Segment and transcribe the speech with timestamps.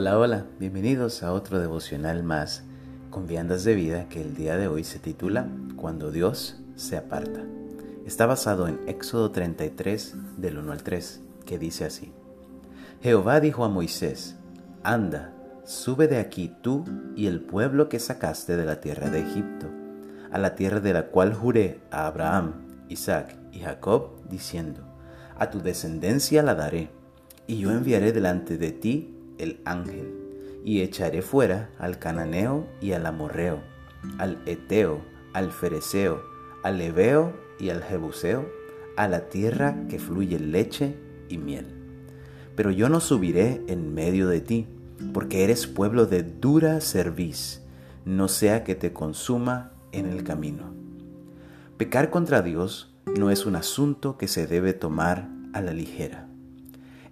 [0.00, 2.62] Hola, hola, bienvenidos a otro devocional más
[3.10, 5.46] con viandas de vida que el día de hoy se titula
[5.76, 7.44] Cuando Dios se aparta.
[8.06, 12.14] Está basado en Éxodo 33 del 1 al 3, que dice así.
[13.02, 14.36] Jehová dijo a Moisés,
[14.82, 15.34] Anda,
[15.66, 19.66] sube de aquí tú y el pueblo que sacaste de la tierra de Egipto,
[20.32, 24.80] a la tierra de la cual juré a Abraham, Isaac y Jacob, diciendo,
[25.36, 26.88] A tu descendencia la daré,
[27.46, 30.14] y yo enviaré delante de ti el ángel,
[30.64, 33.60] y echaré fuera al cananeo y al amorreo,
[34.18, 35.00] al eteo,
[35.32, 36.22] al fereceo,
[36.62, 38.46] al ebeo y al jebuseo,
[38.96, 40.96] a la tierra que fluye leche
[41.28, 41.66] y miel.
[42.56, 44.66] Pero yo no subiré en medio de ti,
[45.14, 47.62] porque eres pueblo de dura cerviz,
[48.04, 50.74] no sea que te consuma en el camino.
[51.78, 56.29] Pecar contra Dios no es un asunto que se debe tomar a la ligera.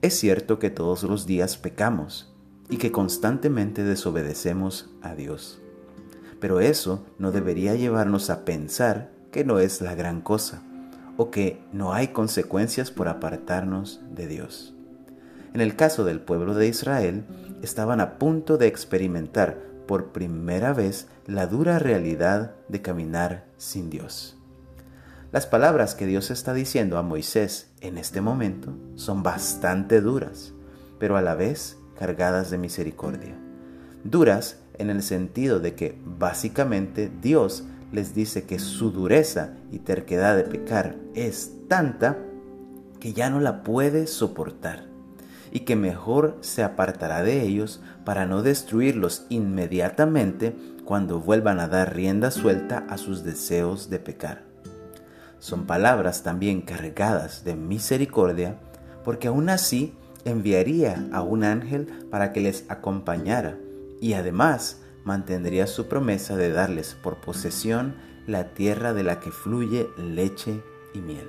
[0.00, 2.32] Es cierto que todos los días pecamos,
[2.68, 5.60] y que constantemente desobedecemos a Dios.
[6.40, 10.62] Pero eso no debería llevarnos a pensar que no es la gran cosa
[11.16, 14.74] o que no hay consecuencias por apartarnos de Dios.
[15.52, 17.24] En el caso del pueblo de Israel,
[17.62, 24.37] estaban a punto de experimentar por primera vez la dura realidad de caminar sin Dios.
[25.30, 30.54] Las palabras que Dios está diciendo a Moisés en este momento son bastante duras,
[30.98, 33.36] pero a la vez cargadas de misericordia.
[34.04, 40.34] Duras en el sentido de que básicamente Dios les dice que su dureza y terquedad
[40.34, 42.16] de pecar es tanta
[42.98, 44.86] que ya no la puede soportar
[45.52, 51.94] y que mejor se apartará de ellos para no destruirlos inmediatamente cuando vuelvan a dar
[51.94, 54.47] rienda suelta a sus deseos de pecar.
[55.40, 58.58] Son palabras también cargadas de misericordia
[59.04, 63.56] porque aún así enviaría a un ángel para que les acompañara
[64.00, 67.94] y además mantendría su promesa de darles por posesión
[68.26, 70.60] la tierra de la que fluye leche
[70.92, 71.28] y miel.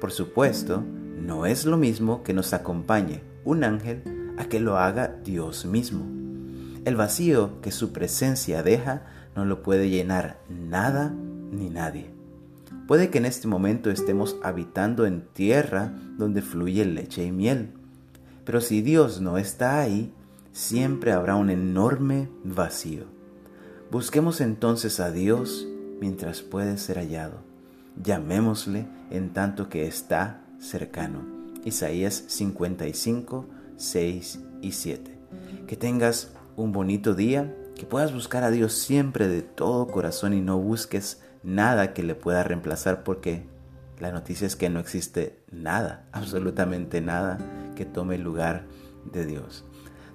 [0.00, 0.84] Por supuesto,
[1.16, 6.06] no es lo mismo que nos acompañe un ángel a que lo haga Dios mismo.
[6.84, 11.12] El vacío que su presencia deja no lo puede llenar nada
[11.50, 12.17] ni nadie.
[12.88, 17.74] Puede que en este momento estemos habitando en tierra donde fluye leche y miel,
[18.46, 20.10] pero si Dios no está ahí,
[20.52, 23.04] siempre habrá un enorme vacío.
[23.90, 25.68] Busquemos entonces a Dios
[26.00, 27.42] mientras puede ser hallado.
[28.02, 31.26] Llamémosle en tanto que está cercano.
[31.66, 33.44] Isaías 55,
[33.76, 35.18] 6 y 7.
[35.66, 40.40] Que tengas un bonito día, que puedas buscar a Dios siempre de todo corazón y
[40.40, 43.44] no busques nada que le pueda reemplazar porque
[44.00, 47.38] la noticia es que no existe nada, absolutamente nada
[47.76, 48.64] que tome el lugar
[49.12, 49.64] de Dios.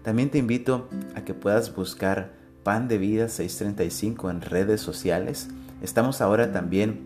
[0.03, 2.31] También te invito a que puedas buscar
[2.63, 5.49] Pan de Vida 635 en redes sociales.
[5.81, 7.01] Estamos ahora también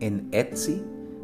[0.00, 0.82] en Etsy.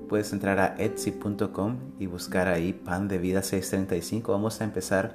[0.09, 4.33] Puedes entrar a etsy.com y buscar ahí Pan de Vida 635.
[4.33, 5.15] Vamos a empezar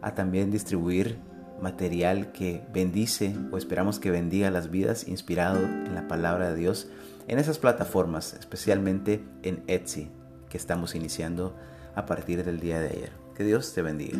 [0.00, 1.18] a también distribuir
[1.62, 6.88] material que bendice o esperamos que bendiga las vidas inspirado en la palabra de Dios
[7.28, 10.10] en esas plataformas, especialmente en Etsy,
[10.50, 11.56] que estamos iniciando
[11.94, 13.12] a partir del día de ayer.
[13.36, 14.18] Que Dios te bendiga.